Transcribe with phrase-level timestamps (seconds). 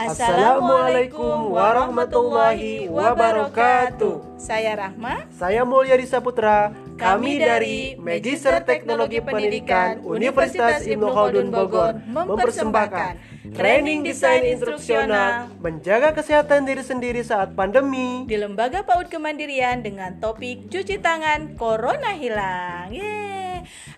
[0.00, 4.40] Assalamualaikum warahmatullahi wabarakatuh.
[4.40, 5.28] Saya Rahma.
[5.28, 6.72] Saya Mulyadi Saputra.
[6.96, 13.20] Kami dari Magister Teknologi Pendidikan Universitas Ibnu Khaldun Bogor mempersembahkan
[13.52, 20.72] training desain instruksional menjaga kesehatan diri sendiri saat pandemi di Lembaga PAUD Kemandirian dengan topik
[20.72, 22.88] cuci tangan corona hilang.
[22.88, 23.49] Yeay.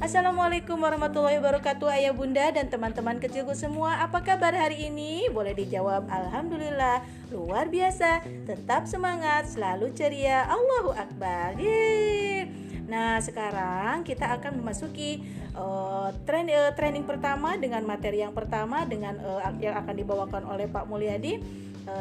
[0.00, 4.00] Assalamualaikum warahmatullahi wabarakatuh Ayah bunda dan teman-teman kecilku semua.
[4.00, 5.28] Apa kabar hari ini?
[5.28, 7.04] Boleh dijawab Alhamdulillah.
[7.28, 8.24] Luar biasa.
[8.48, 10.48] Tetap semangat Selalu ceria.
[10.48, 11.60] Allahu Akbar.
[11.60, 12.48] Yeay.
[12.88, 15.22] Nah sekarang kita akan memasuki
[15.54, 20.66] uh, tren, uh, training pertama dengan materi yang pertama dengan uh, yang akan dibawakan oleh
[20.66, 21.38] Pak Mulyadi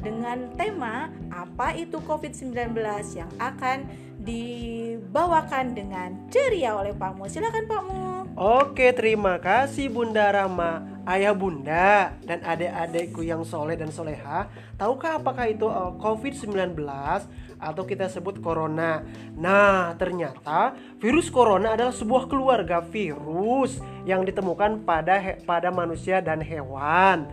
[0.00, 2.74] dengan tema apa itu COVID-19
[3.16, 3.88] yang akan
[4.22, 7.26] dibawakan dengan ceria oleh Pak Mu.
[7.26, 8.02] Silakan Pak Mu.
[8.38, 10.92] Oke, terima kasih Bunda Rama.
[11.02, 14.46] Ayah bunda dan adik-adikku yang soleh dan soleha,
[14.78, 16.78] tahukah apakah itu uh, COVID-19
[17.58, 19.02] atau kita sebut corona?
[19.34, 27.26] Nah, ternyata virus corona adalah sebuah keluarga virus yang ditemukan pada pada manusia dan hewan.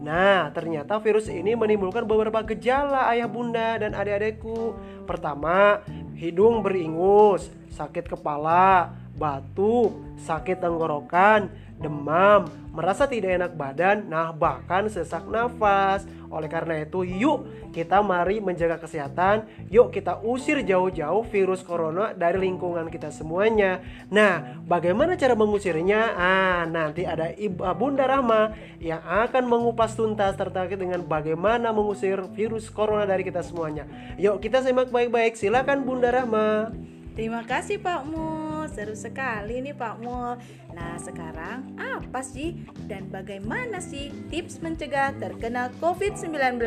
[0.00, 4.74] Nah, ternyata virus ini menimbulkan beberapa gejala ayah bunda dan adik-adikku.
[5.06, 5.80] Pertama,
[6.18, 15.26] hidung beringus, sakit kepala, batuk, sakit tenggorokan, demam, merasa tidak enak badan, nah bahkan sesak
[15.26, 16.06] nafas.
[16.34, 22.42] Oleh karena itu, yuk kita mari menjaga kesehatan, yuk kita usir jauh-jauh virus corona dari
[22.42, 23.78] lingkungan kita semuanya.
[24.10, 26.14] Nah, bagaimana cara mengusirnya?
[26.18, 28.50] Ah, nanti ada Ibu ah, Bunda Rahma
[28.82, 33.86] yang akan mengupas tuntas terkait dengan bagaimana mengusir virus corona dari kita semuanya.
[34.18, 35.38] Yuk kita simak baik-baik.
[35.38, 36.74] Silakan Bunda Rahma.
[37.14, 40.34] Terima kasih Pak Mul, seru sekali nih Pak Mul.
[40.74, 42.58] Nah sekarang apa sih
[42.90, 46.58] dan bagaimana sih tips mencegah terkena COVID-19?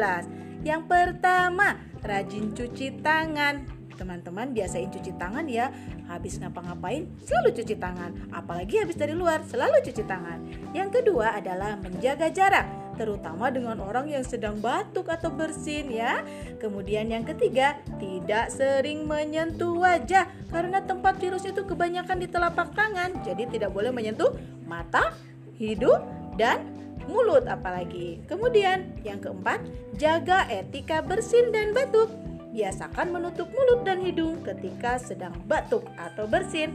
[0.64, 3.68] Yang pertama, rajin cuci tangan.
[3.98, 5.74] Teman-teman biasain cuci tangan ya
[6.06, 10.38] Habis ngapa-ngapain selalu cuci tangan Apalagi habis dari luar selalu cuci tangan
[10.70, 16.26] Yang kedua adalah menjaga jarak terutama dengan orang yang sedang batuk atau bersin ya.
[16.58, 23.22] Kemudian yang ketiga, tidak sering menyentuh wajah karena tempat virus itu kebanyakan di telapak tangan.
[23.22, 24.34] Jadi tidak boleh menyentuh
[24.66, 25.14] mata,
[25.62, 26.02] hidung
[26.36, 26.66] dan
[27.08, 28.20] mulut apalagi.
[28.26, 29.64] Kemudian yang keempat,
[29.96, 32.12] jaga etika bersin dan batuk.
[32.52, 36.74] Biasakan menutup mulut dan hidung ketika sedang batuk atau bersin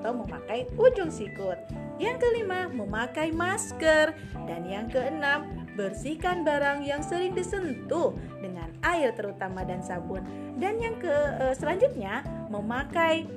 [0.00, 1.60] atau memakai ujung sikut.
[2.00, 4.16] Yang kelima, memakai masker.
[4.48, 10.24] Dan yang keenam, bersihkan barang yang sering disentuh dengan air terutama dan sabun.
[10.58, 13.28] Dan yang ke uh, selanjutnya memakai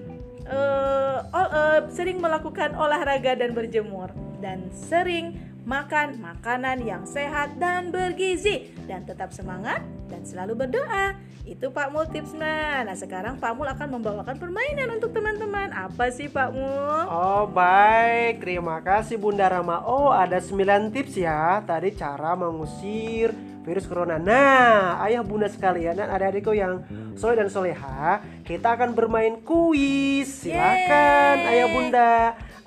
[0.49, 4.09] uh, uh, sering melakukan olahraga dan berjemur.
[4.44, 8.73] Dan sering makan makanan yang sehat dan bergizi.
[8.83, 9.79] Dan tetap semangat
[10.13, 11.18] dan selalu berdoa.
[11.44, 12.85] Itu Pak Mul tipsnya.
[12.85, 15.74] Nah sekarang Pak Mul akan membawakan permainan untuk teman-teman.
[15.74, 17.03] Apa sih Pak Mul?
[17.09, 19.81] Oh baik, terima kasih Bunda Rama.
[19.84, 21.59] Oh ada 9 tips ya.
[21.66, 24.19] Tadi cara mengusir virus corona.
[24.19, 26.84] Nah, ayah bunda sekalian dan adik-adikku yang
[27.16, 30.44] soleh dan soleha, kita akan bermain kuis.
[30.44, 31.51] Silakan Yeay.
[31.63, 32.12] ayah bunda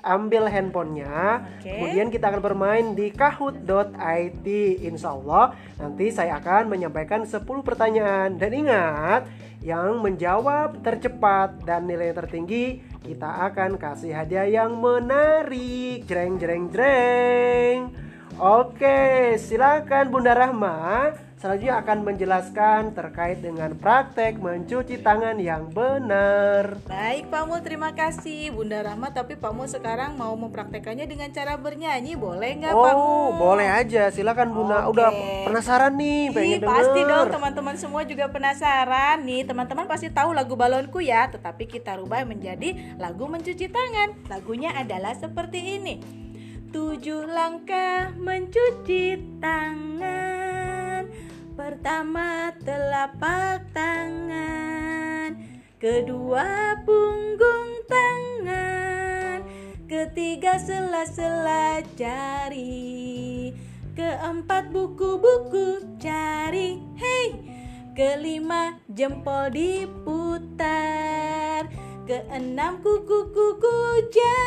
[0.07, 1.75] ambil handphonenya, okay.
[1.75, 4.47] kemudian kita akan bermain di kahoot.it.
[4.87, 9.21] Insya Allah nanti saya akan menyampaikan 10 pertanyaan dan ingat
[9.59, 16.03] yang menjawab tercepat dan nilai tertinggi kita akan kasih hadiah yang menarik.
[16.07, 18.06] Jreng jreng jreng.
[18.37, 26.81] Oke, silakan Bunda Rahma selanjutnya akan menjelaskan terkait dengan praktek mencuci tangan yang benar.
[26.85, 29.09] Baik Pak Mul, terima kasih Bunda Rahma.
[29.09, 33.29] Tapi Pak Mul sekarang mau mempraktekannya dengan cara bernyanyi, boleh nggak oh, Pak Mul?
[33.41, 34.85] boleh aja, silakan Bunda.
[34.85, 35.01] Oke.
[35.01, 35.09] Udah
[35.49, 36.73] penasaran nih, pengen denger.
[36.77, 39.49] Pasti dong, teman-teman semua juga penasaran nih.
[39.49, 44.13] Teman-teman pasti tahu lagu balonku ya, tetapi kita rubah menjadi lagu mencuci tangan.
[44.29, 46.26] Lagunya adalah seperti ini.
[46.67, 51.07] Tujuh langkah mencuci tangan.
[51.55, 55.39] Pertama telapak tangan.
[55.79, 59.47] Kedua punggung tangan.
[59.87, 63.07] Ketiga sela-sela jari.
[63.97, 67.33] Keempat buku-buku jari Hei!
[67.97, 70.05] Kelima jempol diputar
[72.05, 74.46] Keenam kuku-kuku jari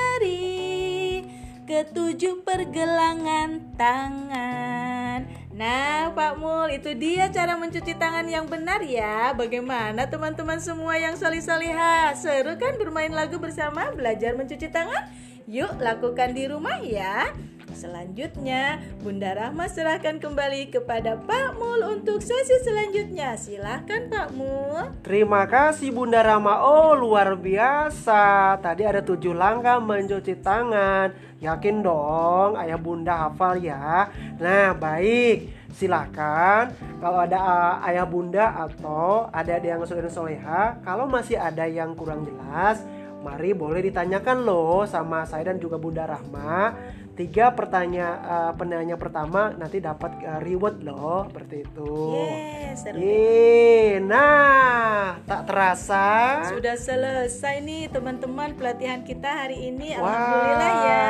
[1.81, 9.33] Ketujuh pergelangan tangan Nah, Pak Mul, itu dia cara mencuci tangan yang benar ya.
[9.33, 12.13] Bagaimana teman-teman semua yang solih-solihah?
[12.21, 15.09] Seru kan bermain lagu bersama belajar mencuci tangan?
[15.49, 17.33] Yuk lakukan di rumah ya.
[17.71, 23.39] Selanjutnya, Bunda Rahma serahkan kembali kepada Pak Mul untuk sesi selanjutnya.
[23.39, 25.01] Silahkan Pak Mul.
[25.07, 26.61] Terima kasih Bunda Rama.
[26.67, 28.59] Oh luar biasa.
[28.61, 31.15] Tadi ada tujuh langkah mencuci tangan.
[31.41, 34.13] Yakin dong ayah bunda hafal ya.
[34.37, 35.63] Nah baik.
[35.71, 41.95] Silakan kalau ada uh, ayah bunda atau ada yang soleh soleha, kalau masih ada yang
[41.97, 42.85] kurang jelas,
[43.21, 46.73] mari boleh ditanyakan loh sama saya dan juga Bunda Rahma
[47.21, 51.93] tiga pertanyaan uh, penanya pertama nanti dapat uh, reward loh seperti itu.
[52.17, 52.97] Yes, seru.
[52.97, 60.01] Yeay, nah tak terasa Sudah selesai nih teman-teman pelatihan kita hari ini.
[60.01, 60.09] Wah.
[60.09, 61.09] Alhamdulillah ya.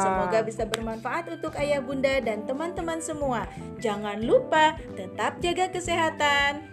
[0.00, 3.44] Semoga bisa bermanfaat untuk ayah bunda dan teman-teman semua.
[3.84, 6.69] Jangan lupa tetap jaga kesehatan.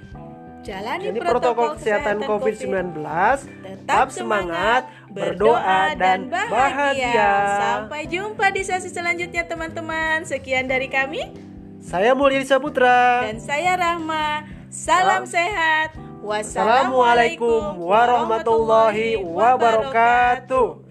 [0.67, 2.99] Jalani Jadi protokol kesehatan COVID-19
[3.63, 7.31] tetap semangat, berdoa dan bahagia.
[7.55, 10.27] Sampai jumpa di sesi selanjutnya teman-teman.
[10.27, 11.31] Sekian dari kami
[11.79, 13.23] Saya Mulyadi Saputra.
[13.23, 14.43] dan saya Rahma.
[14.67, 15.95] Salam sehat.
[16.19, 20.86] Assalamualaikum warahmatullahi wabarakatuh.